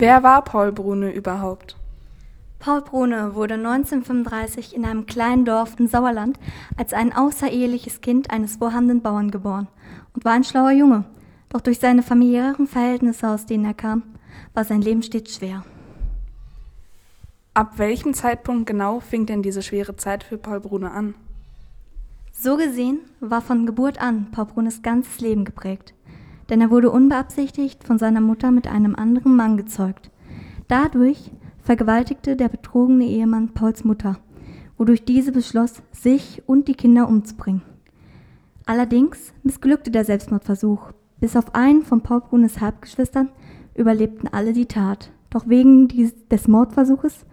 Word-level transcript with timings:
Wer 0.00 0.22
war 0.22 0.44
Paul 0.44 0.70
Brune 0.70 1.12
überhaupt? 1.12 1.74
Paul 2.60 2.82
Brune 2.82 3.34
wurde 3.34 3.54
1935 3.54 4.72
in 4.72 4.84
einem 4.84 5.06
kleinen 5.06 5.44
Dorf 5.44 5.74
im 5.80 5.88
Sauerland 5.88 6.38
als 6.76 6.92
ein 6.92 7.12
außereheliches 7.12 8.00
Kind 8.00 8.30
eines 8.30 8.58
vorhandenen 8.58 9.02
Bauern 9.02 9.32
geboren 9.32 9.66
und 10.14 10.24
war 10.24 10.34
ein 10.34 10.44
schlauer 10.44 10.70
Junge. 10.70 11.04
Doch 11.48 11.62
durch 11.62 11.80
seine 11.80 12.04
familiären 12.04 12.68
Verhältnisse, 12.68 13.28
aus 13.28 13.46
denen 13.46 13.64
er 13.64 13.74
kam, 13.74 14.04
war 14.54 14.62
sein 14.62 14.82
Leben 14.82 15.02
stets 15.02 15.34
schwer. 15.34 15.64
Ab 17.52 17.72
welchem 17.78 18.14
Zeitpunkt 18.14 18.68
genau 18.68 19.00
fing 19.00 19.26
denn 19.26 19.42
diese 19.42 19.62
schwere 19.62 19.96
Zeit 19.96 20.22
für 20.22 20.38
Paul 20.38 20.60
Brune 20.60 20.92
an? 20.92 21.16
So 22.30 22.56
gesehen 22.56 23.00
war 23.18 23.42
von 23.42 23.66
Geburt 23.66 24.00
an 24.00 24.30
Paul 24.30 24.44
Brunes 24.44 24.82
ganzes 24.82 25.18
Leben 25.20 25.44
geprägt, 25.44 25.92
denn 26.48 26.60
er 26.60 26.70
wurde 26.70 26.90
unbeabsichtigt 26.90 27.84
von 27.84 27.98
seiner 27.98 28.20
Mutter 28.20 28.50
mit 28.50 28.66
einem 28.68 28.94
anderen 28.94 29.36
Mann 29.36 29.56
gezeugt. 29.56 30.10
Dadurch 30.68 31.30
vergewaltigte 31.58 32.36
der 32.36 32.48
betrogene 32.48 33.04
Ehemann 33.04 33.54
Pauls 33.54 33.84
Mutter, 33.84 34.18
wodurch 34.76 35.04
diese 35.04 35.32
beschloss, 35.32 35.82
sich 35.92 36.42
und 36.46 36.68
die 36.68 36.74
Kinder 36.74 37.08
umzubringen. 37.08 37.62
Allerdings 38.66 39.32
missglückte 39.42 39.90
der 39.90 40.04
Selbstmordversuch. 40.04 40.92
Bis 41.20 41.36
auf 41.36 41.54
einen 41.54 41.82
von 41.82 42.02
Paul 42.02 42.20
Brunes 42.20 42.60
Halbgeschwistern 42.60 43.30
überlebten 43.74 44.28
alle 44.30 44.52
die 44.52 44.66
Tat. 44.66 45.10
Doch 45.30 45.48
wegen 45.48 45.88
des 46.30 46.48
Mordversuches 46.48 47.26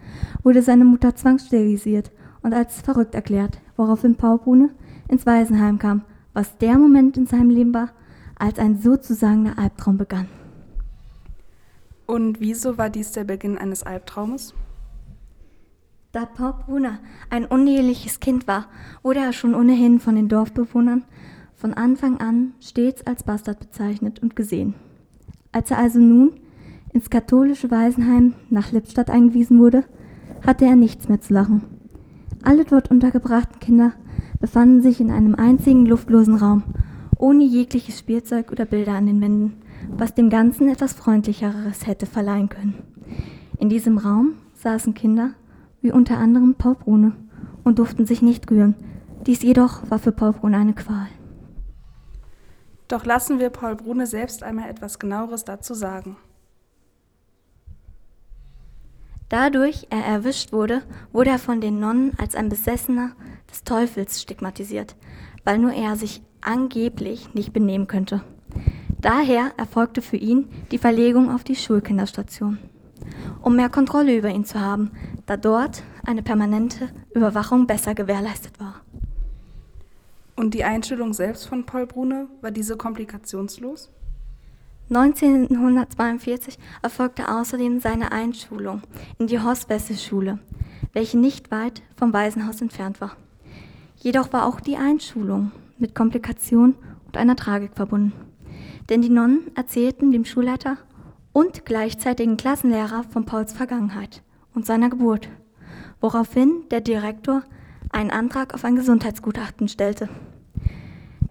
wurde 0.44 0.62
seine 0.62 0.86
Mutter 0.86 1.16
zwangssterilisiert 1.16 2.12
und 2.42 2.54
als 2.54 2.82
verrückt 2.82 3.16
erklärt, 3.16 3.60
woraufhin 3.76 4.16
Paul 4.16 4.38
Brune 4.40 4.70
ins 5.08 5.26
Waisenheim 5.26 5.80
kam, 5.80 6.04
was 6.34 6.58
der 6.58 6.78
Moment 6.78 7.18
in 7.18 7.26
seinem 7.26 7.50
Leben 7.50 7.74
war, 7.74 7.90
als 8.38 8.60
ein 8.60 8.78
sozusagener 8.78 9.58
Albtraum 9.58 9.98
begann. 9.98 10.28
Und 12.06 12.40
wieso 12.40 12.78
war 12.78 12.90
dies 12.90 13.12
der 13.12 13.24
Beginn 13.24 13.58
eines 13.58 13.84
Albtraumes? 13.84 14.54
Da 16.12 16.26
Paul 16.26 16.54
Brunner 16.66 17.00
ein 17.30 17.46
uneheliches 17.46 18.20
Kind 18.20 18.48
war, 18.48 18.68
wurde 19.04 19.20
er 19.20 19.34
schon 19.34 19.56
ohnehin 19.56 20.00
von 20.00 20.16
den 20.16 20.30
Dorfbewohnern 20.30 21.04
von 21.56 21.74
Anfang 21.74 22.20
an 22.20 22.54
stets 22.60 23.06
als 23.06 23.24
Bastard 23.24 23.60
bezeichnet 23.60 24.22
und 24.22 24.36
gesehen. 24.36 24.76
Als 25.52 25.72
er 25.72 25.78
also 25.78 26.00
nun 26.00 26.34
ins 26.94 27.10
katholische 27.10 27.72
Waisenheim 27.72 28.36
nach 28.50 28.72
Lippstadt 28.72 29.10
eingewiesen 29.10 29.60
wurde, 29.60 29.84
hatte 30.46 30.66
er 30.66 30.76
nichts 30.76 31.10
mehr 31.10 31.20
zu 31.20 31.34
lachen. 31.34 31.64
Alle 32.44 32.64
dort 32.64 32.92
untergebrachten 32.92 33.60
Kinder 33.60 33.94
befanden 34.40 34.82
sich 34.82 35.02
in 35.02 35.12
einem 35.12 35.36
einzigen 35.36 35.86
luftlosen 35.86 36.36
Raum, 36.36 36.64
ohne 37.26 37.44
jegliches 37.44 37.98
Spielzeug 37.98 38.52
oder 38.52 38.66
Bilder 38.66 38.94
an 38.94 39.08
den 39.08 39.20
Wänden, 39.20 39.60
was 39.90 40.14
dem 40.14 40.30
Ganzen 40.30 40.70
etwas 40.70 40.94
Freundlicheres 40.94 41.88
hätte 41.88 42.06
verleihen 42.06 42.50
können. 42.50 42.84
In 43.58 43.68
diesem 43.68 43.98
Raum 43.98 44.36
saßen 44.54 44.94
Kinder, 44.94 45.32
wie 45.82 45.92
unter 45.92 46.20
anderem 46.20 46.54
Paul 46.54 46.76
Brune, 46.76 47.14
und 47.64 47.80
durften 47.80 48.06
sich 48.06 48.22
nicht 48.22 48.52
rühren. 48.52 48.76
Dies 49.26 49.42
jedoch 49.42 49.90
war 49.90 49.98
für 49.98 50.12
Paul 50.12 50.34
Brune 50.34 50.56
eine 50.56 50.74
Qual. 50.74 51.08
Doch 52.88 53.06
lassen 53.06 53.40
wir 53.40 53.50
Paul 53.50 53.76
Brune 53.76 54.06
selbst 54.06 54.44
einmal 54.44 54.70
etwas 54.70 55.00
genaueres 55.00 55.44
dazu 55.46 55.74
sagen. 55.74 56.18
Dadurch 59.30 59.88
er 59.90 60.06
erwischt 60.06 60.54
wurde, 60.54 60.84
wurde 61.12 61.32
er 61.32 61.40
von 61.40 61.60
den 61.60 61.80
Nonnen 61.80 62.12
als 62.20 62.36
ein 62.36 62.50
Besessener 62.50 63.14
des 63.50 63.64
Teufels 63.64 64.22
stigmatisiert, 64.22 64.96
weil 65.44 65.58
nur 65.58 65.74
er 65.74 65.96
sich 65.96 66.22
angeblich 66.46 67.34
nicht 67.34 67.54
benehmen 67.54 67.88
könnte. 67.88 68.22
Daher 69.02 69.52
erfolgte 69.58 70.02
für 70.02 70.18
ihn 70.18 70.48
die 70.72 70.78
Verlegung 70.78 71.30
auf 71.30 71.44
die 71.44 71.56
Schulkinderstation, 71.56 72.58
um 73.42 73.56
mehr 73.56 73.70
Kontrolle 73.70 74.18
über 74.18 74.30
ihn 74.30 74.46
zu 74.46 74.60
haben, 74.60 74.92
da 75.26 75.38
dort 75.38 75.84
eine 76.06 76.24
permanente 76.24 76.90
Überwachung 77.14 77.68
besser 77.68 77.94
gewährleistet 77.94 78.60
war. 78.60 78.82
Und 80.36 80.54
die 80.54 80.64
Einstellung 80.64 81.14
selbst 81.14 81.48
von 81.48 81.66
Paul 81.66 81.86
Brune, 81.86 82.28
war 82.42 82.52
diese 82.52 82.78
komplikationslos? 82.78 83.90
1942 84.90 86.60
erfolgte 86.84 87.30
außerdem 87.30 87.80
seine 87.80 88.12
Einschulung 88.12 88.82
in 89.18 89.28
die 89.28 89.40
Hospesse-Schule, 89.40 90.40
welche 90.94 91.18
nicht 91.18 91.50
weit 91.50 91.82
vom 91.96 92.14
Waisenhaus 92.14 92.62
entfernt 92.62 93.02
war. 93.02 93.16
Jedoch 93.98 94.32
war 94.34 94.46
auch 94.46 94.60
die 94.60 94.78
Einschulung 94.78 95.52
mit 95.78 95.96
Komplikationen 95.96 96.76
und 97.06 97.18
einer 97.18 97.36
Tragik 97.36 97.72
verbunden. 97.76 98.14
Denn 98.90 99.02
die 99.02 99.10
Nonnen 99.10 99.52
erzählten 99.56 100.12
dem 100.12 100.26
Schulleiter 100.26 100.78
und 101.34 101.66
gleichzeitigen 101.66 102.38
Klassenlehrer 102.38 103.04
von 103.04 103.26
Pauls 103.26 103.54
Vergangenheit 103.54 104.22
und 104.54 104.66
seiner 104.66 104.90
Geburt, 104.90 105.30
woraufhin 106.00 106.64
der 106.72 106.82
Direktor 106.82 107.44
einen 107.90 108.12
Antrag 108.12 108.54
auf 108.54 108.64
ein 108.64 108.76
Gesundheitsgutachten 108.76 109.68
stellte. 109.68 110.10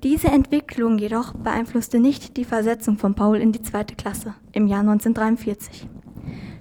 Diese 0.03 0.29
Entwicklung 0.29 0.99
jedoch 0.99 1.33
beeinflusste 1.33 1.99
nicht 1.99 2.37
die 2.37 2.45
Versetzung 2.45 2.99
von 2.99 3.15
Paul 3.15 3.39
in 3.39 3.53
die 3.53 3.63
zweite 3.63 3.95
Klasse 3.95 4.35
im 4.53 4.67
Jahr 4.67 4.81
1943. 4.81 5.89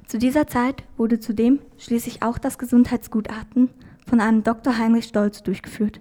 Zu 0.08 0.18
dieser 0.18 0.48
Zeit 0.48 0.84
wurde 0.96 1.20
zudem 1.20 1.60
schließlich 1.78 2.24
auch 2.24 2.38
das 2.38 2.58
Gesundheitsgutachten 2.58 3.70
von 4.08 4.22
einem 4.22 4.44
Dr. 4.44 4.78
Heinrich 4.78 5.06
Stolz 5.06 5.44
durchgeführt, 5.44 6.00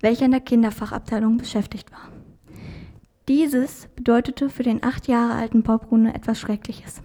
welcher 0.00 0.26
in 0.26 0.30
der 0.30 0.40
Kinderfachabteilung 0.40 1.36
beschäftigt 1.38 1.90
war. 1.92 2.08
Dieses 3.28 3.88
bedeutete 3.96 4.48
für 4.48 4.62
den 4.62 4.84
acht 4.84 5.08
Jahre 5.08 5.34
alten 5.34 5.62
Paul 5.62 5.78
Brune 5.78 6.14
etwas 6.14 6.38
Schreckliches. 6.38 7.02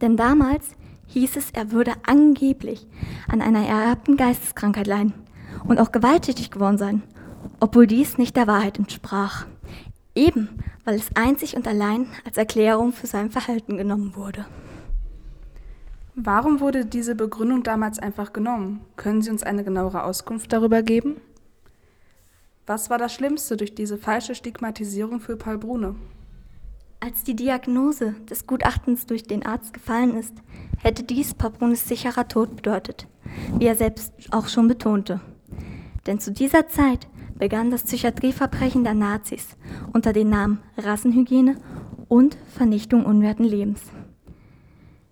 Denn 0.00 0.16
damals 0.16 0.76
hieß 1.06 1.36
es, 1.36 1.50
er 1.52 1.72
würde 1.72 1.92
angeblich 2.06 2.86
an 3.28 3.40
einer 3.40 3.66
ererbten 3.66 4.16
Geisteskrankheit 4.16 4.86
leiden 4.86 5.14
und 5.66 5.78
auch 5.78 5.92
gewalttätig 5.92 6.50
geworden 6.50 6.78
sein 6.78 7.02
obwohl 7.62 7.86
dies 7.86 8.18
nicht 8.18 8.36
der 8.36 8.48
Wahrheit 8.48 8.78
entsprach, 8.78 9.46
eben 10.16 10.48
weil 10.84 10.96
es 10.96 11.14
einzig 11.14 11.54
und 11.54 11.68
allein 11.68 12.08
als 12.24 12.36
Erklärung 12.36 12.92
für 12.92 13.06
sein 13.06 13.30
Verhalten 13.30 13.76
genommen 13.76 14.16
wurde. 14.16 14.46
Warum 16.16 16.58
wurde 16.58 16.84
diese 16.84 17.14
Begründung 17.14 17.62
damals 17.62 18.00
einfach 18.00 18.32
genommen? 18.32 18.80
Können 18.96 19.22
Sie 19.22 19.30
uns 19.30 19.44
eine 19.44 19.62
genauere 19.62 20.02
Auskunft 20.02 20.52
darüber 20.52 20.82
geben? 20.82 21.18
Was 22.64 22.90
war 22.90 22.98
das 22.98 23.12
Schlimmste 23.12 23.56
durch 23.56 23.74
diese 23.74 23.98
falsche 23.98 24.36
Stigmatisierung 24.36 25.18
für 25.18 25.36
Paul 25.36 25.58
Brune? 25.58 25.96
Als 27.00 27.24
die 27.24 27.34
Diagnose 27.34 28.14
des 28.30 28.46
Gutachtens 28.46 29.06
durch 29.06 29.24
den 29.24 29.44
Arzt 29.44 29.74
gefallen 29.74 30.16
ist, 30.16 30.32
hätte 30.78 31.02
dies 31.02 31.34
Paul 31.34 31.50
Brunes 31.50 31.88
sicherer 31.88 32.28
Tod 32.28 32.54
bedeutet, 32.54 33.08
wie 33.58 33.66
er 33.66 33.74
selbst 33.74 34.12
auch 34.30 34.46
schon 34.46 34.68
betonte. 34.68 35.20
Denn 36.06 36.20
zu 36.20 36.30
dieser 36.30 36.68
Zeit 36.68 37.08
begann 37.36 37.72
das 37.72 37.82
Psychiatrieverbrechen 37.82 38.84
der 38.84 38.94
Nazis 38.94 39.56
unter 39.92 40.12
den 40.12 40.30
Namen 40.30 40.62
Rassenhygiene 40.76 41.56
und 42.06 42.36
Vernichtung 42.54 43.04
unwerten 43.04 43.44
Lebens. 43.44 43.80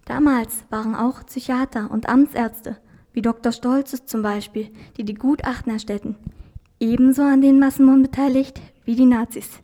Damals 0.04 0.64
waren 0.70 0.94
auch 0.94 1.26
Psychiater 1.26 1.90
und 1.90 2.08
Amtsärzte, 2.08 2.76
wie 3.12 3.22
Dr. 3.22 3.50
Stolzes 3.50 4.06
zum 4.06 4.22
Beispiel, 4.22 4.70
die 4.96 5.04
die 5.04 5.14
Gutachten 5.14 5.72
erstellten, 5.72 6.14
ebenso 6.80 7.22
an 7.22 7.42
den 7.42 7.58
Massenmorden 7.58 8.02
beteiligt 8.02 8.60
wie 8.84 8.96
die 8.96 9.06
Nazis. 9.06 9.60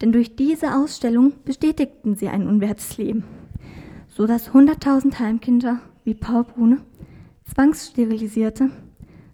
Denn 0.00 0.12
durch 0.12 0.36
diese 0.36 0.74
Ausstellung 0.76 1.32
bestätigten 1.44 2.16
sie 2.16 2.28
ein 2.28 2.46
unwertes 2.46 2.98
Leben, 2.98 3.24
so 4.08 4.26
dass 4.26 4.50
100.000 4.50 5.18
Heimkinder 5.18 5.80
wie 6.04 6.14
Paul 6.14 6.44
Brune 6.44 6.82
zwangssterilisierte 7.44 8.70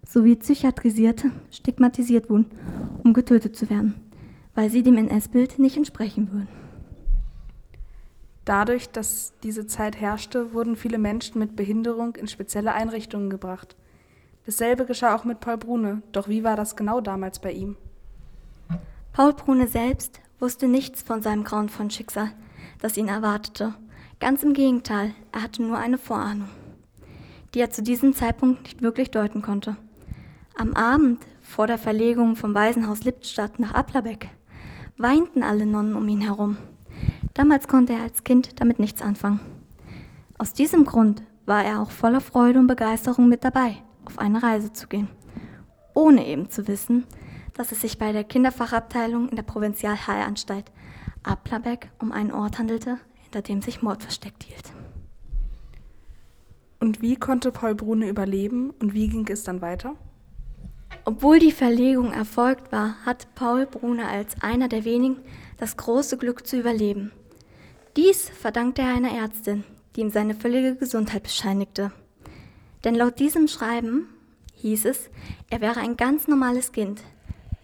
sowie 0.07 0.35
Psychiatrisierte 0.35 1.31
stigmatisiert 1.51 2.29
wurden, 2.29 2.45
um 3.03 3.13
getötet 3.13 3.55
zu 3.55 3.69
werden, 3.69 3.95
weil 4.53 4.69
sie 4.69 4.83
dem 4.83 4.97
NS-Bild 4.97 5.59
nicht 5.59 5.77
entsprechen 5.77 6.31
würden. 6.31 6.47
Dadurch, 8.45 8.89
dass 8.89 9.33
diese 9.41 9.65
Zeit 9.65 9.99
herrschte, 9.99 10.53
wurden 10.53 10.75
viele 10.75 10.99
Menschen 10.99 11.39
mit 11.39 11.55
Behinderung 11.55 12.15
in 12.15 12.27
spezielle 12.27 12.73
Einrichtungen 12.73 13.31
gebracht. 13.31 13.75
Dasselbe 14.45 14.85
geschah 14.85 15.15
auch 15.15 15.23
mit 15.23 15.39
Paul 15.39 15.57
Brune, 15.57 16.03
doch 16.11 16.27
wie 16.27 16.43
war 16.43 16.55
das 16.55 16.75
genau 16.75 17.01
damals 17.01 17.39
bei 17.39 17.51
ihm? 17.51 17.77
Paul 19.11 19.33
Brune 19.33 19.67
selbst 19.67 20.19
wusste 20.39 20.67
nichts 20.67 21.01
von 21.01 21.21
seinem 21.21 21.43
grauenvollen 21.43 21.89
Schicksal, 21.89 22.31
das 22.79 22.97
ihn 22.97 23.07
erwartete. 23.07 23.73
Ganz 24.19 24.43
im 24.43 24.53
Gegenteil, 24.53 25.13
er 25.31 25.41
hatte 25.41 25.63
nur 25.63 25.77
eine 25.77 25.97
Vorahnung, 25.97 26.49
die 27.53 27.59
er 27.59 27.71
zu 27.71 27.81
diesem 27.81 28.13
Zeitpunkt 28.13 28.63
nicht 28.63 28.81
wirklich 28.81 29.09
deuten 29.09 29.41
konnte. 29.41 29.77
Am 30.57 30.73
Abend 30.73 31.25
vor 31.41 31.67
der 31.67 31.77
Verlegung 31.77 32.35
vom 32.35 32.53
Waisenhaus 32.53 33.03
Lippstadt 33.03 33.59
nach 33.59 33.73
Applerbeck 33.73 34.29
weinten 34.97 35.43
alle 35.43 35.65
Nonnen 35.65 35.95
um 35.95 36.07
ihn 36.07 36.21
herum. 36.21 36.57
Damals 37.33 37.67
konnte 37.67 37.93
er 37.93 38.03
als 38.03 38.23
Kind 38.23 38.59
damit 38.61 38.79
nichts 38.79 39.01
anfangen. 39.01 39.39
Aus 40.37 40.53
diesem 40.53 40.85
Grund 40.85 41.23
war 41.45 41.63
er 41.63 41.81
auch 41.81 41.91
voller 41.91 42.21
Freude 42.21 42.59
und 42.59 42.67
Begeisterung 42.67 43.27
mit 43.27 43.43
dabei, 43.43 43.77
auf 44.05 44.19
eine 44.19 44.41
Reise 44.41 44.73
zu 44.73 44.87
gehen, 44.87 45.09
ohne 45.93 46.25
eben 46.25 46.49
zu 46.49 46.67
wissen, 46.67 47.05
dass 47.53 47.71
es 47.71 47.81
sich 47.81 47.97
bei 47.97 48.11
der 48.11 48.23
Kinderfachabteilung 48.23 49.29
in 49.29 49.35
der 49.35 49.43
Provinzialheilanstalt 49.43 50.71
Applerbeck 51.23 51.89
um 51.99 52.11
einen 52.11 52.31
Ort 52.31 52.59
handelte, 52.59 52.99
hinter 53.23 53.41
dem 53.41 53.61
sich 53.61 53.81
Mord 53.81 54.03
versteckt 54.03 54.43
hielt. 54.43 54.71
Und 56.79 57.01
wie 57.01 57.15
konnte 57.15 57.51
Paul 57.51 57.73
Brune 57.73 58.07
überleben 58.07 58.71
und 58.79 58.93
wie 58.93 59.07
ging 59.07 59.27
es 59.29 59.43
dann 59.43 59.61
weiter? 59.61 59.95
Obwohl 61.03 61.39
die 61.39 61.51
Verlegung 61.51 62.11
erfolgt 62.11 62.71
war, 62.71 62.95
hat 63.05 63.33
Paul 63.35 63.65
Brune 63.65 64.07
als 64.07 64.41
einer 64.41 64.67
der 64.67 64.85
wenigen 64.85 65.17
das 65.57 65.77
große 65.77 66.17
Glück 66.17 66.45
zu 66.45 66.59
überleben. 66.59 67.11
Dies 67.95 68.29
verdankte 68.29 68.81
er 68.81 68.93
einer 68.93 69.11
Ärztin, 69.11 69.63
die 69.95 70.01
ihm 70.01 70.09
seine 70.09 70.35
völlige 70.35 70.75
Gesundheit 70.75 71.23
bescheinigte. 71.23 71.91
Denn 72.85 72.93
laut 72.95 73.19
diesem 73.19 73.47
Schreiben 73.47 74.07
hieß 74.53 74.85
es, 74.85 75.09
er 75.49 75.59
wäre 75.59 75.79
ein 75.79 75.97
ganz 75.97 76.27
normales 76.27 76.71
Kind, 76.71 77.01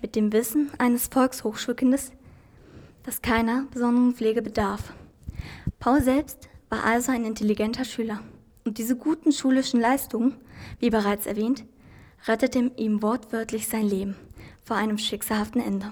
mit 0.01 0.15
dem 0.15 0.33
Wissen 0.33 0.71
eines 0.79 1.07
Volkshochschulkindes, 1.07 2.11
das 3.03 3.21
keiner 3.21 3.65
besonderen 3.71 4.15
Pflege 4.15 4.41
bedarf. 4.41 4.93
Paul 5.79 6.01
selbst 6.01 6.49
war 6.69 6.83
also 6.83 7.11
ein 7.11 7.23
intelligenter 7.23 7.85
Schüler. 7.85 8.19
Und 8.65 8.79
diese 8.79 8.95
guten 8.95 9.31
schulischen 9.31 9.79
Leistungen, 9.79 10.35
wie 10.79 10.89
bereits 10.89 11.27
erwähnt, 11.27 11.65
rettete 12.27 12.71
ihm 12.77 13.01
wortwörtlich 13.03 13.67
sein 13.67 13.87
Leben 13.87 14.15
vor 14.63 14.75
einem 14.75 14.97
schicksalhaften 14.97 15.61
Ende. 15.61 15.91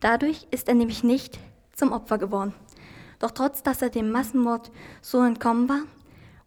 Dadurch 0.00 0.48
ist 0.50 0.68
er 0.68 0.74
nämlich 0.74 1.04
nicht 1.04 1.38
zum 1.74 1.92
Opfer 1.92 2.18
geworden. 2.18 2.54
Doch 3.20 3.30
trotz 3.30 3.62
dass 3.62 3.82
er 3.82 3.90
dem 3.90 4.10
Massenmord 4.10 4.72
so 5.00 5.22
entkommen 5.22 5.68
war, 5.68 5.82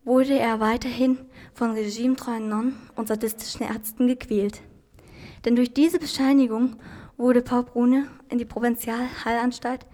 wurde 0.06 0.38
er 0.38 0.60
weiterhin 0.60 1.18
von 1.54 1.72
regimetreuen 1.72 2.48
Nonnen 2.48 2.75
und 2.96 3.07
sadistischen 3.07 3.63
Ärzten 3.63 4.07
gequält. 4.07 4.62
Denn 5.44 5.56
durch 5.56 5.74
diese 5.74 6.00
Bescheinigung 6.00 6.78
wurde 7.18 7.42
Paul 7.42 7.63
Brune 7.63 8.07
in 8.30 8.38
die 8.38 8.46
Provinzialheilanstalt 8.46 9.86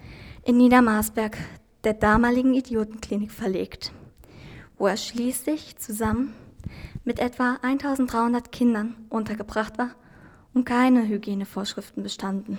in 0.43 0.57
Niedermarsberg, 0.57 1.37
der 1.83 1.93
damaligen 1.93 2.53
Idiotenklinik, 2.53 3.31
verlegt, 3.31 3.91
wo 4.77 4.87
er 4.87 4.97
schließlich 4.97 5.77
zusammen 5.77 6.33
mit 7.05 7.19
etwa 7.19 7.57
1300 7.61 8.51
Kindern 8.51 8.95
untergebracht 9.09 9.77
war 9.77 9.95
und 10.53 10.65
keine 10.65 11.07
Hygienevorschriften 11.07 12.03
bestanden. 12.03 12.57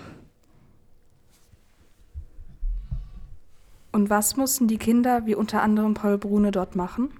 Und 3.91 4.09
was 4.09 4.37
mussten 4.37 4.67
die 4.67 4.79
Kinder, 4.79 5.27
wie 5.27 5.35
unter 5.35 5.61
anderem 5.61 5.93
Paul 5.93 6.17
Brune, 6.17 6.51
dort 6.51 6.75
machen? 6.75 7.13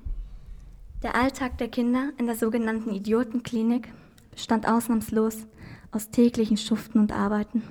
Der 1.03 1.15
Alltag 1.15 1.57
der 1.57 1.67
Kinder 1.67 2.13
in 2.17 2.27
der 2.27 2.35
sogenannten 2.35 2.89
Idiotenklinik 2.89 3.91
bestand 4.31 4.65
ausnahmslos 4.65 5.45
aus 5.91 6.11
täglichen 6.11 6.55
Schuften 6.55 6.97
und 6.97 7.11
Arbeiten, 7.11 7.61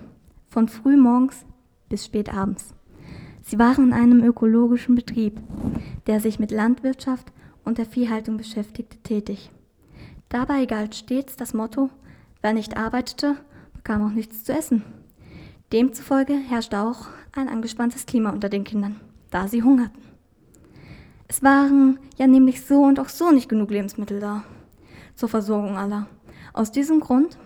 von 0.50 0.68
frühmorgens 0.68 1.46
bis 1.88 2.04
spät 2.04 2.32
abends. 2.32 2.74
Sie 3.40 3.58
waren 3.58 3.86
in 3.86 3.92
einem 3.94 4.22
ökologischen 4.22 4.94
Betrieb, 4.94 5.40
der 6.06 6.20
sich 6.20 6.38
mit 6.38 6.50
Landwirtschaft 6.50 7.32
und 7.64 7.78
der 7.78 7.86
Viehhaltung 7.86 8.36
beschäftigte, 8.36 8.98
tätig. 8.98 9.50
Dabei 10.28 10.66
galt 10.66 10.94
stets 10.94 11.34
das 11.34 11.54
Motto, 11.54 11.88
wer 12.42 12.52
nicht 12.52 12.76
arbeitete, 12.76 13.36
bekam 13.72 14.06
auch 14.06 14.12
nichts 14.12 14.44
zu 14.44 14.52
essen. 14.52 14.84
Demzufolge 15.72 16.34
herrschte 16.34 16.80
auch 16.80 17.06
ein 17.34 17.48
angespanntes 17.48 18.04
Klima 18.04 18.28
unter 18.28 18.50
den 18.50 18.64
Kindern, 18.64 19.00
da 19.30 19.48
sie 19.48 19.62
hungerten. 19.62 20.01
Es 21.32 21.42
waren 21.42 21.98
ja 22.18 22.26
nämlich 22.26 22.60
so 22.60 22.82
und 22.82 23.00
auch 23.00 23.08
so 23.08 23.30
nicht 23.30 23.48
genug 23.48 23.70
Lebensmittel 23.70 24.20
da 24.20 24.44
zur 25.14 25.30
Versorgung 25.30 25.78
aller. 25.78 26.06
Aus 26.52 26.72
diesem 26.72 27.00
Grund 27.00 27.38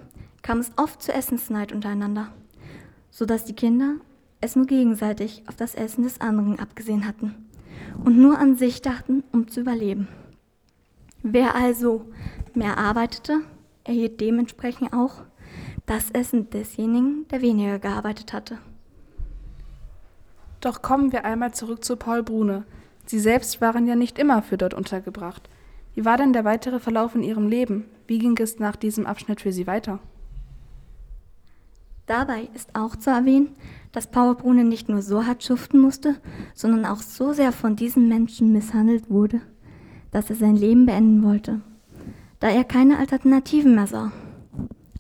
kam 0.42 0.58
es 0.58 0.72
oft 0.74 1.00
zu 1.00 1.12
Essensneid 1.12 1.70
untereinander, 1.70 2.32
so 3.12 3.26
dass 3.26 3.44
die 3.44 3.54
Kinder 3.54 3.94
es 4.40 4.56
nur 4.56 4.66
gegenseitig 4.66 5.44
auf 5.46 5.54
das 5.54 5.76
Essen 5.76 6.02
des 6.02 6.20
anderen 6.20 6.58
abgesehen 6.58 7.06
hatten 7.06 7.46
und 8.02 8.18
nur 8.18 8.40
an 8.40 8.56
sich 8.56 8.82
dachten, 8.82 9.22
um 9.30 9.46
zu 9.46 9.60
überleben. 9.60 10.08
Wer 11.22 11.54
also 11.54 12.06
mehr 12.54 12.78
arbeitete, 12.78 13.42
erhielt 13.84 14.20
dementsprechend 14.20 14.94
auch 14.94 15.22
das 15.86 16.10
Essen 16.10 16.50
desjenigen, 16.50 17.28
der 17.28 17.40
weniger 17.40 17.78
gearbeitet 17.78 18.32
hatte. 18.32 18.58
Doch 20.60 20.82
kommen 20.82 21.12
wir 21.12 21.24
einmal 21.24 21.54
zurück 21.54 21.84
zu 21.84 21.94
Paul 21.96 22.24
Brune. 22.24 22.64
Sie 23.06 23.20
selbst 23.20 23.60
waren 23.60 23.86
ja 23.86 23.94
nicht 23.94 24.18
immer 24.18 24.42
für 24.42 24.58
dort 24.58 24.74
untergebracht. 24.74 25.48
Wie 25.94 26.04
war 26.04 26.18
denn 26.18 26.32
der 26.32 26.44
weitere 26.44 26.80
Verlauf 26.80 27.14
in 27.14 27.22
Ihrem 27.22 27.48
Leben? 27.48 27.84
Wie 28.06 28.18
ging 28.18 28.36
es 28.38 28.58
nach 28.58 28.76
diesem 28.76 29.06
Abschnitt 29.06 29.40
für 29.40 29.52
Sie 29.52 29.66
weiter? 29.66 30.00
Dabei 32.06 32.48
ist 32.54 32.74
auch 32.74 32.94
zu 32.94 33.10
erwähnen, 33.10 33.56
dass 33.92 34.10
Paul 34.10 34.34
Brune 34.34 34.64
nicht 34.64 34.88
nur 34.88 35.02
so 35.02 35.24
hart 35.24 35.42
schuften 35.42 35.80
musste, 35.80 36.16
sondern 36.54 36.84
auch 36.84 37.00
so 37.00 37.32
sehr 37.32 37.50
von 37.50 37.76
diesen 37.76 38.08
Menschen 38.08 38.52
misshandelt 38.52 39.10
wurde, 39.10 39.40
dass 40.12 40.30
er 40.30 40.36
sein 40.36 40.56
Leben 40.56 40.86
beenden 40.86 41.22
wollte, 41.22 41.60
da 42.38 42.48
er 42.48 42.64
keine 42.64 42.98
Alternativen 42.98 43.74
mehr 43.74 43.86
sah. 43.86 44.12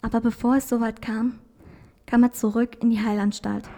Aber 0.02 0.20
bevor 0.20 0.56
es 0.56 0.68
soweit 0.68 1.00
kam, 1.00 1.38
kam 2.06 2.22
er 2.22 2.32
zurück 2.32 2.78
in 2.80 2.90
die 2.90 3.00
Heilanstalt. 3.00 3.68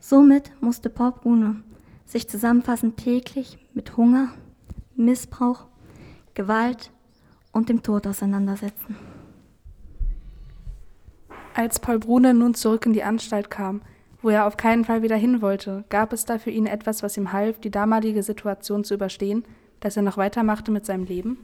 Somit 0.00 0.50
musste 0.60 0.88
Paul 0.88 1.12
Brune 1.12 1.62
sich 2.10 2.28
zusammenfassend 2.28 2.96
täglich 2.96 3.58
mit 3.72 3.96
Hunger, 3.96 4.30
Missbrauch, 4.96 5.66
Gewalt 6.34 6.90
und 7.52 7.68
dem 7.68 7.82
Tod 7.82 8.06
auseinandersetzen. 8.06 8.96
Als 11.54 11.78
Paul 11.78 12.00
Brune 12.00 12.34
nun 12.34 12.54
zurück 12.54 12.86
in 12.86 12.92
die 12.92 13.04
Anstalt 13.04 13.48
kam, 13.50 13.82
wo 14.22 14.28
er 14.28 14.46
auf 14.46 14.56
keinen 14.56 14.84
Fall 14.84 15.02
wieder 15.02 15.16
hin 15.16 15.40
wollte, 15.40 15.84
gab 15.88 16.12
es 16.12 16.24
da 16.24 16.38
für 16.38 16.50
ihn 16.50 16.66
etwas, 16.66 17.02
was 17.02 17.16
ihm 17.16 17.32
half, 17.32 17.60
die 17.60 17.70
damalige 17.70 18.22
Situation 18.22 18.84
zu 18.84 18.94
überstehen, 18.94 19.44
dass 19.78 19.96
er 19.96 20.02
noch 20.02 20.16
weitermachte 20.16 20.70
mit 20.72 20.84
seinem 20.84 21.04
Leben? 21.04 21.38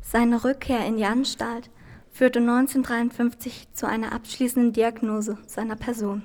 Seine 0.00 0.44
Rückkehr 0.44 0.84
in 0.86 0.96
die 0.96 1.04
Anstalt 1.04 1.70
führte 2.10 2.40
1953 2.40 3.68
zu 3.72 3.86
einer 3.86 4.12
abschließenden 4.12 4.72
Diagnose 4.72 5.38
seiner 5.46 5.76
Person. 5.76 6.22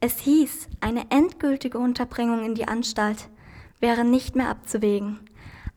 Es 0.00 0.18
hieß, 0.18 0.68
eine 0.80 1.10
endgültige 1.10 1.78
Unterbringung 1.78 2.44
in 2.44 2.54
die 2.54 2.68
Anstalt 2.68 3.28
wäre 3.80 4.04
nicht 4.04 4.36
mehr 4.36 4.48
abzuwägen. 4.48 5.20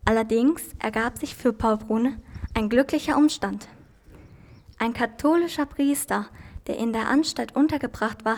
Allerdings 0.03 0.61
ergab 0.79 1.17
sich 1.17 1.35
für 1.35 1.53
Paul 1.53 1.77
Brune 1.77 2.19
ein 2.53 2.69
glücklicher 2.69 3.17
Umstand. 3.17 3.67
Ein 4.77 4.93
katholischer 4.93 5.65
Priester, 5.65 6.27
der 6.67 6.77
in 6.77 6.91
der 6.91 7.07
Anstalt 7.07 7.55
untergebracht 7.55 8.25
war, 8.25 8.37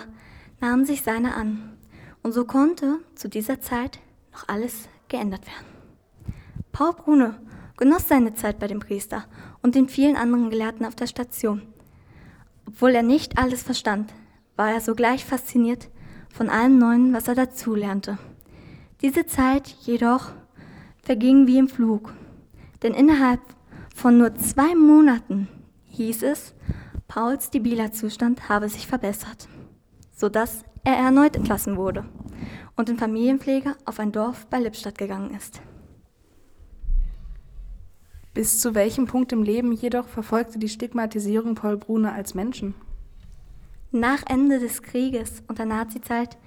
nahm 0.60 0.86
sich 0.86 1.01
seiner 1.01 1.35
an. 1.35 1.78
Und 2.21 2.33
so 2.33 2.45
konnte 2.45 3.00
zu 3.16 3.28
dieser 3.28 3.61
Zeit 3.61 4.00
noch 4.33 4.47
alles 4.47 4.88
geändert 5.07 5.45
werden. 5.47 6.35
Paul 6.71 6.94
Brune 6.94 7.40
genoss 7.78 8.07
seine 8.07 8.35
Zeit 8.35 8.59
bei 8.59 8.68
dem 8.68 8.80
Priester 8.80 9.26
und 9.64 9.73
den 9.73 9.90
vielen 9.90 10.16
anderen 10.16 10.52
Gelehrten 10.52 10.85
auf 10.85 10.95
der 10.95 11.07
Station. 11.07 11.64
Obwohl 12.68 12.92
er 12.92 13.04
nicht 13.04 13.38
alles 13.40 13.64
verstand, 13.64 14.14
war 14.55 14.71
er 14.71 14.81
sogleich 14.81 15.25
fasziniert 15.25 15.89
von 16.33 16.49
allem 16.49 16.77
Neuen, 16.77 17.13
was 17.13 17.27
er 17.27 17.35
dazulernte. 17.35 18.17
Diese 19.01 19.25
Zeit 19.25 19.67
jedoch 19.81 20.31
verging 21.01 21.47
wie 21.47 21.57
im 21.57 21.67
Flug, 21.67 22.13
denn 22.83 22.93
innerhalb 22.93 23.41
von 23.95 24.17
nur 24.17 24.35
zwei 24.35 24.75
Monaten 24.75 25.47
hieß 25.85 26.23
es, 26.23 26.53
Pauls 27.07 27.49
debiler 27.49 27.91
Zustand 27.91 28.47
habe 28.47 28.69
sich 28.69 28.87
verbessert, 28.87 29.49
sodass 30.15 30.63
er 30.83 30.95
erneut 30.95 31.35
entlassen 31.35 31.75
wurde 31.75 32.05
und 32.75 32.89
in 32.89 32.97
Familienpflege 32.97 33.75
auf 33.85 33.99
ein 33.99 34.11
Dorf 34.11 34.47
bei 34.47 34.59
Lippstadt 34.59 34.97
gegangen 34.97 35.35
ist. 35.35 35.61
Bis 38.33 38.61
zu 38.61 38.73
welchem 38.75 39.07
Punkt 39.07 39.33
im 39.33 39.43
Leben 39.43 39.73
jedoch 39.73 40.07
verfolgte 40.07 40.57
die 40.57 40.69
Stigmatisierung 40.69 41.53
Paul 41.53 41.77
Brune 41.77 42.13
als 42.13 42.33
Menschen? 42.33 42.75
Nach 43.94 44.24
Ende 44.26 44.57
des 44.60 44.83
Krieges 44.83 45.44
und 45.50 45.60
der 45.60 45.66
Nazizeit 45.66 46.38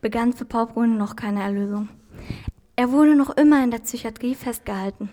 begann 0.00 0.32
für 0.32 0.46
Paul 0.46 0.68
Brune 0.68 0.96
noch 0.96 1.14
keine 1.14 1.42
Erlösung. 1.42 1.90
Er 2.74 2.90
wurde 2.90 3.14
noch 3.14 3.36
immer 3.36 3.62
in 3.62 3.70
der 3.70 3.80
Psychiatrie 3.80 4.34
festgehalten, 4.34 5.10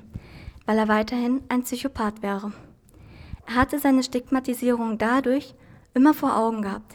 weil 0.65 0.77
er 0.77 0.87
weiterhin 0.87 1.41
ein 1.49 1.63
Psychopath 1.63 2.21
wäre. 2.21 2.53
Er 3.47 3.55
hatte 3.55 3.79
seine 3.79 4.01
Stigmatisierung 4.01 4.97
dadurch 4.97 5.55
immer 5.93 6.13
vor 6.13 6.37
Augen 6.37 6.61
gehabt, 6.61 6.93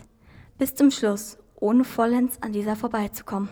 bis 0.56 0.74
zum 0.74 0.90
Schluss, 0.90 1.36
ohne 1.56 1.84
vollends 1.84 2.42
an 2.42 2.52
dieser 2.52 2.74
vorbeizukommen, 2.74 3.50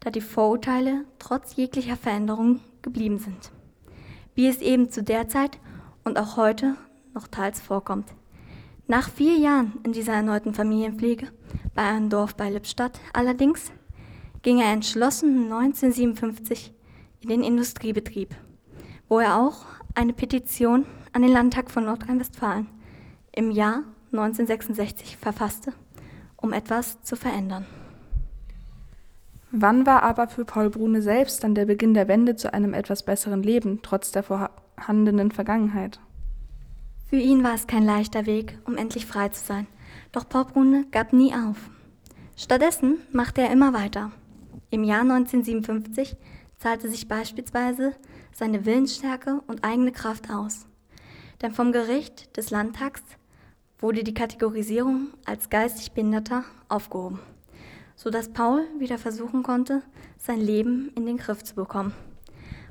da 0.00 0.08
die 0.08 0.22
Vorurteile 0.22 1.04
trotz 1.18 1.56
jeglicher 1.56 1.98
Veränderung 1.98 2.60
geblieben 2.80 3.18
sind, 3.18 3.52
wie 4.34 4.48
es 4.48 4.62
eben 4.62 4.88
zu 4.90 5.02
der 5.02 5.28
Zeit 5.28 5.58
und 6.02 6.18
auch 6.18 6.38
heute 6.38 6.76
noch 7.12 7.28
teils 7.28 7.60
vorkommt. 7.60 8.08
Nach 8.88 9.10
vier 9.10 9.36
Jahren 9.36 9.72
in 9.82 9.92
dieser 9.92 10.12
erneuten 10.12 10.54
Familienpflege 10.54 11.26
bei 11.74 11.82
einem 11.82 12.08
Dorf 12.08 12.36
bei 12.36 12.48
Lippstadt 12.50 13.00
allerdings 13.12 13.72
ging 14.42 14.60
er 14.60 14.72
entschlossen 14.72 15.50
1957 15.52 16.72
in 17.20 17.28
den 17.28 17.42
Industriebetrieb, 17.42 18.32
wo 19.08 19.18
er 19.18 19.38
auch 19.40 19.64
eine 19.96 20.12
Petition 20.12 20.86
an 21.12 21.22
den 21.22 21.32
Landtag 21.32 21.68
von 21.72 21.84
Nordrhein-Westfalen 21.84 22.68
im 23.32 23.50
Jahr 23.50 23.82
1966 24.12 25.16
verfasste, 25.16 25.72
um 26.36 26.52
etwas 26.52 27.02
zu 27.02 27.16
verändern. 27.16 27.66
Wann 29.50 29.84
war 29.84 30.04
aber 30.04 30.28
für 30.28 30.44
Paul 30.44 30.70
Brune 30.70 31.02
selbst 31.02 31.42
dann 31.42 31.56
der 31.56 31.66
Beginn 31.66 31.94
der 31.94 32.06
Wende 32.06 32.36
zu 32.36 32.54
einem 32.54 32.72
etwas 32.72 33.02
besseren 33.02 33.42
Leben, 33.42 33.80
trotz 33.82 34.12
der 34.12 34.22
vorhandenen 34.22 35.32
Vergangenheit? 35.32 35.98
Für 37.08 37.16
ihn 37.16 37.44
war 37.44 37.54
es 37.54 37.68
kein 37.68 37.84
leichter 37.84 38.26
Weg, 38.26 38.58
um 38.64 38.76
endlich 38.76 39.06
frei 39.06 39.28
zu 39.28 39.44
sein. 39.44 39.68
Doch 40.10 40.28
Paul 40.28 40.46
Brune 40.46 40.86
gab 40.90 41.12
nie 41.12 41.32
auf. 41.32 41.56
Stattdessen 42.36 42.98
machte 43.12 43.42
er 43.42 43.52
immer 43.52 43.72
weiter. 43.72 44.10
Im 44.70 44.82
Jahr 44.82 45.02
1957 45.02 46.16
zahlte 46.58 46.90
sich 46.90 47.06
beispielsweise 47.06 47.94
seine 48.32 48.66
Willensstärke 48.66 49.40
und 49.46 49.62
eigene 49.62 49.92
Kraft 49.92 50.30
aus. 50.30 50.66
Denn 51.42 51.52
vom 51.52 51.70
Gericht 51.70 52.36
des 52.36 52.50
Landtags 52.50 53.02
wurde 53.78 54.02
die 54.02 54.14
Kategorisierung 54.14 55.08
als 55.24 55.48
geistig 55.48 55.92
Behinderter 55.92 56.42
aufgehoben, 56.68 57.20
sodass 57.94 58.32
Paul 58.32 58.64
wieder 58.80 58.98
versuchen 58.98 59.44
konnte, 59.44 59.82
sein 60.18 60.40
Leben 60.40 60.90
in 60.96 61.06
den 61.06 61.18
Griff 61.18 61.44
zu 61.44 61.54
bekommen. 61.54 61.94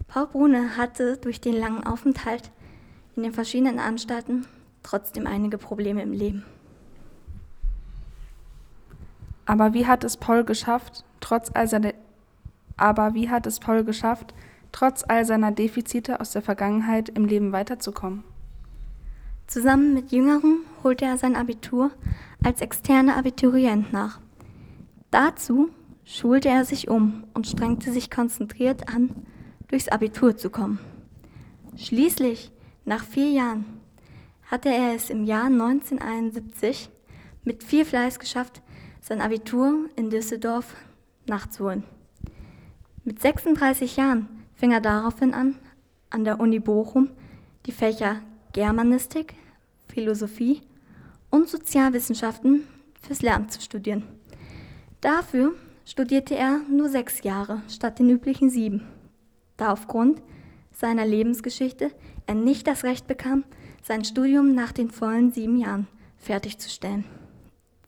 Paul 0.08 0.28
Brune 0.28 0.76
hatte 0.76 1.16
durch 1.18 1.40
den 1.40 1.56
langen 1.56 1.86
Aufenthalt 1.86 2.52
in 3.16 3.24
den 3.24 3.34
verschiedenen 3.34 3.80
Anstalten 3.80 4.46
trotzdem 4.84 5.28
einige 5.28 5.58
Probleme 5.58 6.02
im 6.02 6.14
Leben. 6.14 6.44
Aber 9.46 9.74
wie 9.74 9.86
hat 9.86 10.04
es 10.04 10.18
Paul 10.18 10.44
geschafft, 10.44 11.06
trotz 11.20 11.52
all 11.54 11.68
seiner 11.68 11.94
aber 12.78 13.14
wie 13.14 13.30
hat 13.30 13.48
es 13.48 13.60
Paul 13.60 13.84
geschafft, 13.84 14.34
trotz 14.72 15.04
all 15.08 15.24
seiner 15.24 15.52
Defizite 15.52 16.20
aus 16.20 16.32
der 16.32 16.42
Vergangenheit 16.42 17.10
im 17.10 17.26
Leben 17.26 17.52
weiterzukommen? 17.54 18.24
Zusammen 19.48 19.94
mit 19.94 20.12
Jüngeren 20.12 20.60
holte 20.84 21.06
er 21.06 21.18
sein 21.18 21.36
Abitur 21.36 21.92
als 22.44 22.62
externer 22.62 23.16
Abiturient 23.16 23.94
nach. 23.94 24.20
Dazu 25.12 25.70
schulte 26.04 26.50
er 26.50 26.66
sich 26.66 26.90
um 26.90 27.24
und 27.34 27.48
strengte 27.48 27.92
sich 27.92 28.12
konzentriert 28.12 28.90
an, 28.90 29.12
durchs 29.68 29.88
Abitur 29.88 30.36
zu 30.36 30.50
kommen. 30.50 30.80
Schließlich, 31.78 32.52
nach 32.86 33.04
vier 33.04 33.30
Jahren, 33.30 33.66
hatte 34.50 34.70
er 34.70 34.96
es 34.96 35.10
im 35.10 35.26
Jahr 35.26 35.46
1971 35.46 36.90
mit 37.44 37.64
viel 37.64 37.84
Fleiß 37.86 38.20
geschafft, 38.20 38.62
sein 39.02 39.22
Abitur 39.22 39.90
in 39.96 40.10
Düsseldorf 40.10 40.76
nachzuholen. 41.28 41.84
Mit 43.04 43.22
36 43.22 43.98
Jahren 43.98 44.28
fing 44.56 44.72
er 44.72 44.82
daraufhin 44.82 45.34
an, 45.34 45.56
an 46.10 46.24
der 46.24 46.40
Uni 46.40 46.60
Bochum 46.60 47.10
die 47.66 47.72
Fächer 47.72 48.22
Germanistik, 48.54 49.36
Philosophie 49.88 50.62
und 51.30 51.50
Sozialwissenschaften 51.50 52.68
fürs 53.02 53.22
Lernen 53.22 53.50
zu 53.50 53.62
studieren. 53.62 54.04
Dafür 55.02 55.54
studierte 55.86 56.36
er 56.36 56.62
nur 56.70 56.90
sechs 56.90 57.24
Jahre 57.24 57.62
statt 57.70 58.00
den 58.00 58.10
üblichen 58.10 58.50
sieben, 58.50 58.88
da 59.58 59.72
aufgrund 59.72 60.22
seiner 60.72 61.06
Lebensgeschichte 61.06 61.92
nicht 62.34 62.68
das 62.68 62.84
Recht 62.84 63.08
bekam, 63.08 63.44
sein 63.84 64.04
Studium 64.04 64.56
nach 64.56 64.72
den 64.72 64.90
vollen 64.90 65.32
sieben 65.32 65.58
Jahren 65.58 65.88
fertigzustellen. 66.18 67.06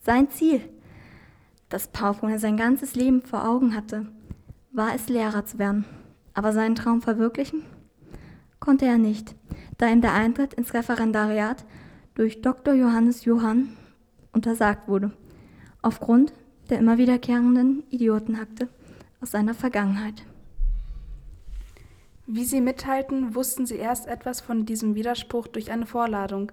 Sein 0.01 0.29
Ziel, 0.29 0.61
das 1.69 1.87
Paul 1.87 2.37
sein 2.37 2.55
ganzes 2.55 2.95
Leben 2.95 3.21
vor 3.21 3.47
Augen 3.47 3.75
hatte, 3.75 4.05
war 4.71 4.93
es, 4.95 5.09
Lehrer 5.09 5.45
zu 5.45 5.57
werden. 5.59 5.85
Aber 6.33 6.53
seinen 6.53 6.75
Traum 6.75 7.01
verwirklichen 7.01 7.63
konnte 8.59 8.85
er 8.85 8.97
nicht, 8.97 9.35
da 9.77 9.89
ihm 9.89 10.01
der 10.01 10.13
Eintritt 10.13 10.53
ins 10.53 10.73
Referendariat 10.73 11.65
durch 12.13 12.41
Dr. 12.41 12.73
Johannes 12.73 13.25
Johann 13.25 13.69
untersagt 14.33 14.87
wurde, 14.87 15.11
aufgrund 15.81 16.31
der 16.69 16.79
immer 16.79 16.97
wiederkehrenden 16.97 17.83
Idiotenakte 17.89 18.69
aus 19.19 19.31
seiner 19.31 19.53
Vergangenheit. 19.53 20.23
Wie 22.29 22.43
Sie 22.43 22.59
mitteilten, 22.59 23.35
wussten 23.35 23.65
Sie 23.65 23.77
erst 23.77 24.05
etwas 24.05 24.41
von 24.41 24.65
diesem 24.65 24.95
Widerspruch 24.95 25.47
durch 25.47 25.71
eine 25.71 25.85
Vorladung. 25.85 26.51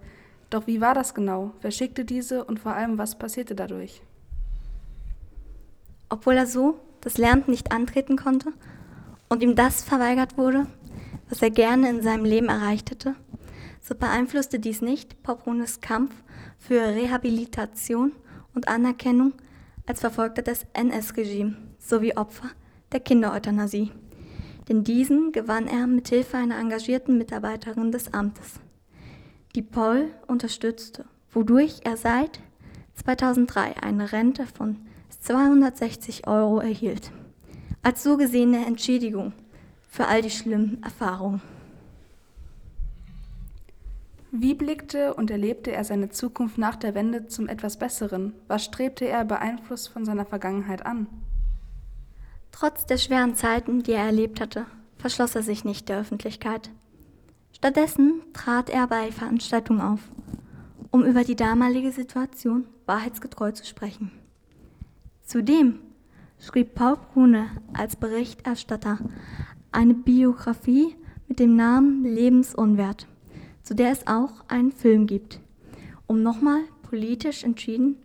Doch 0.48 0.68
wie 0.68 0.80
war 0.80 0.94
das 0.94 1.14
genau? 1.14 1.50
Wer 1.62 1.72
schickte 1.72 2.04
diese 2.04 2.44
und 2.44 2.60
vor 2.60 2.74
allem, 2.74 2.96
was 2.96 3.18
passierte 3.18 3.56
dadurch? 3.56 4.00
Obwohl 6.08 6.34
er 6.34 6.46
so 6.46 6.78
das 7.00 7.18
Lernen 7.18 7.42
nicht 7.48 7.72
antreten 7.72 8.16
konnte 8.16 8.52
und 9.28 9.42
ihm 9.42 9.56
das 9.56 9.82
verweigert 9.82 10.38
wurde, 10.38 10.68
was 11.28 11.42
er 11.42 11.50
gerne 11.50 11.90
in 11.90 12.02
seinem 12.02 12.24
Leben 12.24 12.48
erreicht 12.48 12.92
hätte, 12.92 13.16
so 13.80 13.96
beeinflusste 13.96 14.60
dies 14.60 14.80
nicht 14.80 15.24
Poprunes 15.24 15.80
Kampf 15.80 16.14
für 16.56 16.80
Rehabilitation 16.80 18.12
und 18.54 18.68
Anerkennung 18.68 19.32
als 19.86 19.98
Verfolgter 19.98 20.42
des 20.42 20.66
NS-Regimes 20.72 21.56
sowie 21.80 22.16
Opfer 22.16 22.50
der 22.92 23.00
Kindereuthanasie. 23.00 23.90
Denn 24.68 24.82
diesen 24.82 25.32
gewann 25.32 25.66
er 25.66 25.86
mit 25.86 26.08
Hilfe 26.08 26.38
einer 26.38 26.58
engagierten 26.58 27.18
Mitarbeiterin 27.18 27.92
des 27.92 28.14
Amtes, 28.14 28.60
die 29.54 29.62
Paul 29.62 30.10
unterstützte, 30.26 31.04
wodurch 31.30 31.80
er 31.84 31.96
seit 31.96 32.40
2003 32.94 33.82
eine 33.82 34.12
Rente 34.12 34.46
von 34.46 34.76
260 35.20 36.26
Euro 36.26 36.60
erhielt, 36.60 37.10
als 37.82 38.02
so 38.02 38.16
gesehene 38.16 38.64
Entschädigung 38.66 39.32
für 39.88 40.06
all 40.06 40.22
die 40.22 40.30
schlimmen 40.30 40.82
Erfahrungen. 40.82 41.42
Wie 44.36 44.54
blickte 44.54 45.14
und 45.14 45.30
erlebte 45.30 45.70
er 45.70 45.84
seine 45.84 46.08
Zukunft 46.08 46.58
nach 46.58 46.74
der 46.74 46.94
Wende 46.96 47.28
zum 47.28 47.48
etwas 47.48 47.78
Besseren? 47.78 48.32
Was 48.48 48.64
strebte 48.64 49.06
er 49.06 49.24
beeinflusst 49.24 49.90
von 49.90 50.04
seiner 50.04 50.24
Vergangenheit 50.24 50.84
an? 50.84 51.06
Trotz 52.56 52.86
der 52.86 52.98
schweren 52.98 53.34
Zeiten, 53.34 53.82
die 53.82 53.90
er 53.90 54.04
erlebt 54.04 54.40
hatte, 54.40 54.64
verschloss 54.96 55.34
er 55.34 55.42
sich 55.42 55.64
nicht 55.64 55.88
der 55.88 55.98
Öffentlichkeit. 55.98 56.70
Stattdessen 57.50 58.22
trat 58.32 58.70
er 58.70 58.86
bei 58.86 59.10
Veranstaltungen 59.10 59.80
auf, 59.80 59.98
um 60.92 61.02
über 61.02 61.24
die 61.24 61.34
damalige 61.34 61.90
Situation 61.90 62.68
wahrheitsgetreu 62.86 63.50
zu 63.50 63.66
sprechen. 63.66 64.12
Zudem 65.24 65.80
schrieb 66.38 66.76
Paul 66.76 66.96
Brune 67.12 67.48
als 67.72 67.96
Berichterstatter 67.96 68.98
eine 69.72 69.94
Biografie 69.94 70.94
mit 71.26 71.40
dem 71.40 71.56
Namen 71.56 72.04
Lebensunwert, 72.04 73.08
zu 73.64 73.74
der 73.74 73.90
es 73.90 74.06
auch 74.06 74.44
einen 74.46 74.70
Film 74.70 75.08
gibt, 75.08 75.40
um 76.06 76.22
nochmal 76.22 76.60
politisch 76.88 77.42
entschieden 77.42 77.96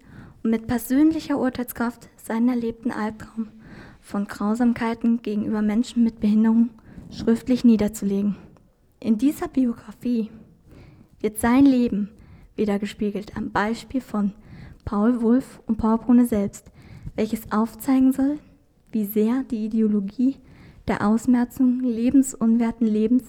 und 0.41 0.49
mit 0.49 0.65
persönlicher 0.65 1.37
Urteilskraft 1.37 2.09
seinen 2.17 2.49
erlebten 2.49 2.89
Albtraum 2.89 3.49
von 4.09 4.25
Grausamkeiten 4.25 5.21
gegenüber 5.21 5.61
Menschen 5.61 6.03
mit 6.03 6.19
Behinderung 6.19 6.71
schriftlich 7.11 7.63
niederzulegen. 7.63 8.37
In 8.99 9.19
dieser 9.19 9.47
Biografie 9.47 10.31
wird 11.21 11.37
sein 11.37 11.63
Leben 11.63 12.09
wiedergespiegelt 12.55 13.37
am 13.37 13.51
Beispiel 13.51 14.01
von 14.01 14.33
Paul 14.83 15.21
Wulff 15.21 15.61
und 15.67 15.77
Paul 15.77 15.99
Brune 15.99 16.25
selbst, 16.25 16.71
welches 17.15 17.51
aufzeigen 17.51 18.11
soll, 18.11 18.39
wie 18.91 19.05
sehr 19.05 19.43
die 19.43 19.65
Ideologie 19.65 20.37
der 20.87 21.05
Ausmerzung 21.05 21.81
lebensunwerten 21.81 22.87
Lebens 22.87 23.25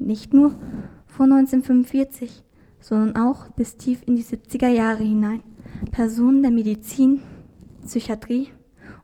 nicht 0.00 0.34
nur 0.34 0.58
vor 1.06 1.26
1945, 1.26 2.42
sondern 2.80 3.16
auch 3.16 3.50
bis 3.50 3.76
tief 3.76 4.02
in 4.04 4.16
die 4.16 4.24
70er 4.24 4.68
Jahre 4.68 5.04
hinein 5.04 5.44
Personen 5.92 6.42
der 6.42 6.50
Medizin, 6.50 7.22
Psychiatrie 7.84 8.48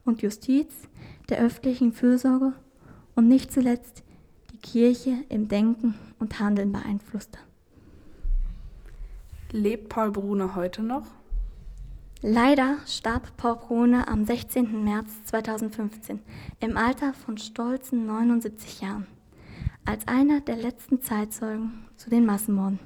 und 0.03 0.21
Justiz, 0.21 0.89
der 1.31 1.39
öffentlichen 1.39 1.93
Fürsorge 1.93 2.53
und 3.15 3.27
nicht 3.27 3.51
zuletzt 3.51 4.03
die 4.51 4.57
Kirche 4.57 5.23
im 5.29 5.47
Denken 5.47 5.95
und 6.19 6.39
Handeln 6.39 6.71
beeinflusste. 6.71 7.39
Lebt 9.51 9.89
Paul 9.89 10.11
Brune 10.11 10.55
heute 10.55 10.83
noch? 10.83 11.07
Leider 12.21 12.77
starb 12.85 13.35
Paul 13.37 13.55
Brune 13.55 14.07
am 14.07 14.25
16. 14.25 14.83
März 14.83 15.23
2015 15.25 16.19
im 16.59 16.77
Alter 16.77 17.13
von 17.13 17.37
stolzen 17.37 18.05
79 18.05 18.81
Jahren 18.81 19.07
als 19.85 20.07
einer 20.07 20.41
der 20.41 20.57
letzten 20.57 21.01
Zeitzeugen 21.01 21.85
zu 21.95 22.09
den 22.09 22.25
Massenmorden. 22.25 22.79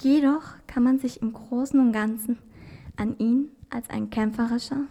Jedoch 0.00 0.42
kann 0.66 0.84
man 0.84 0.98
sich 0.98 1.20
im 1.20 1.32
Großen 1.32 1.78
und 1.78 1.92
Ganzen 1.92 2.38
an 2.96 3.18
ihn 3.18 3.50
als 3.70 3.90
ein 3.90 4.08
kämpferischer, 4.08 4.84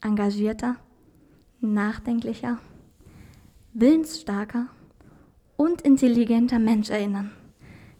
engagierter, 0.00 0.76
nachdenklicher, 1.60 2.58
willensstarker 3.72 4.66
und 5.56 5.82
intelligenter 5.82 6.58
Mensch 6.58 6.90
erinnern, 6.90 7.30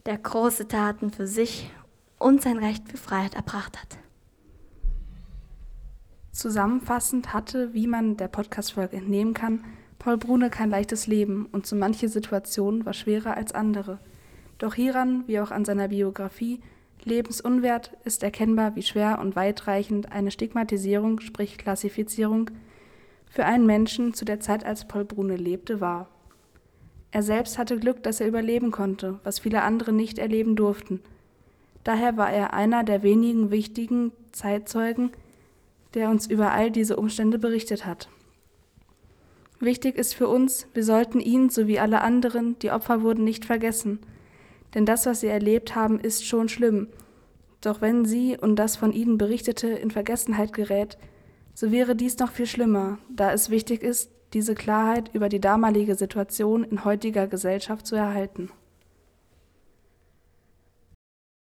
der 0.07 0.19
große 0.19 0.69
Taten 0.69 1.11
für 1.11 1.27
sich 1.27 1.71
und 2.19 2.43
sein 2.43 2.59
Recht 2.59 2.89
für 2.89 2.97
Freiheit 2.97 3.35
erbracht 3.35 3.81
hat. 3.81 3.99
Zusammenfassend 6.33 7.35
hatte, 7.35 7.75
wie 7.75 7.87
man 7.87 8.17
der 8.17 8.29
Podcast-Folge 8.29 8.97
entnehmen 8.97 9.35
kann, 9.35 9.65
Paul 9.99 10.17
Brune 10.17 10.49
kein 10.49 10.71
leichtes 10.71 11.07
Leben 11.07 11.47
und 11.53 11.67
so 11.67 11.77
manche 11.77 12.09
Situation 12.09 12.87
war 12.87 12.95
schwerer 12.95 13.37
als 13.37 13.53
andere. 13.53 13.99
Doch 14.57 14.75
hieran, 14.75 15.25
wie 15.27 15.41
auch 15.41 15.51
an 15.51 15.65
seiner 15.65 15.89
Biografie, 15.89 16.61
Lebensunwert 17.05 17.97
ist 18.05 18.23
erkennbar, 18.23 18.77
wie 18.77 18.83
schwer 18.83 19.19
und 19.21 19.37
weitreichend 19.37 20.13
eine 20.13 20.31
Stigmatisierung, 20.31 21.21
sprich 21.21 21.59
Klassifizierung, 21.59 22.51
für 23.31 23.47
einen 23.47 23.65
Menschen 23.65 24.13
zu 24.13 24.25
der 24.25 24.41
Zeit, 24.41 24.67
als 24.67 24.87
Paul 24.87 25.05
Brune 25.05 25.37
lebte, 25.37 25.81
war. 25.81 26.09
Er 27.13 27.23
selbst 27.23 27.59
hatte 27.59 27.79
Glück, 27.79 28.03
dass 28.03 28.21
er 28.21 28.29
überleben 28.29 28.71
konnte, 28.71 29.19
was 29.25 29.39
viele 29.39 29.63
andere 29.63 29.93
nicht 29.93 30.19
erleben 30.19 30.57
durften. 30.57 31.01
Daher 31.85 32.17
war 32.17 32.31
er 32.31 32.53
einer 32.53 32.85
der 32.85 33.03
wenigen 33.03 33.51
wichtigen 33.51 34.13
Zeitzeugen, 34.33 35.11
der 35.95 36.11
uns 36.11 36.27
über 36.27 36.53
all 36.53 36.71
diese 36.71 36.97
Umstände 36.97 37.39
berichtet 37.39 37.87
hat. 37.87 38.09
Wichtig 39.61 39.97
ist 39.97 40.15
für 40.15 40.29
uns, 40.29 40.67
wir 40.73 40.85
sollten 40.85 41.21
ihn 41.21 41.51
sowie 41.51 41.79
alle 41.79 42.01
anderen, 42.01 42.59
die 42.61 42.71
Opfer 42.71 43.03
wurden, 43.03 43.25
nicht 43.25 43.45
vergessen. 43.45 43.99
Denn 44.75 44.87
das, 44.87 45.07
was 45.07 45.21
sie 45.21 45.27
erlebt 45.27 45.75
haben, 45.75 45.99
ist 46.01 46.27
schon 46.27 46.49
schlimm. 46.49 46.89
Doch 47.61 47.81
wenn 47.81 48.05
sie 48.05 48.39
und 48.39 48.57
das 48.57 48.77
von 48.77 48.93
ihnen 48.93 49.19
Berichtete 49.19 49.69
in 49.69 49.91
Vergessenheit 49.91 50.53
gerät, 50.53 50.97
so 51.61 51.71
wäre 51.71 51.95
dies 51.95 52.19
noch 52.19 52.31
viel 52.31 52.47
schlimmer, 52.47 52.97
da 53.11 53.35
es 53.35 53.51
wichtig 53.51 53.83
ist, 53.83 54.11
diese 54.33 54.55
Klarheit 54.55 55.11
über 55.13 55.29
die 55.29 55.43
damalige 55.43 55.95
Situation 55.95 56.65
in 56.65 56.87
heutiger 56.87 57.27
Gesellschaft 57.27 57.87
zu 57.87 57.97
erhalten. 57.97 58.49